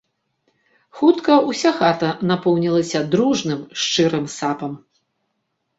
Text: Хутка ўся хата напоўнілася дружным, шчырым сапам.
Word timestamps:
Хутка 1.01 1.33
ўся 1.51 1.71
хата 1.81 2.09
напоўнілася 2.33 2.99
дружным, 3.13 3.59
шчырым 3.85 4.25
сапам. 4.39 4.73